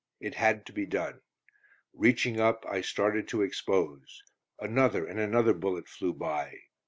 [0.19, 1.21] It had to be done;
[1.93, 4.23] reaching up, I started to expose.
[4.57, 6.57] Another and another bullet flew by.